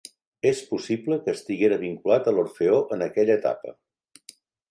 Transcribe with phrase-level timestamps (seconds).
[0.51, 3.77] És possible que estiguera vinculat a l'Orfeó en aquella etapa.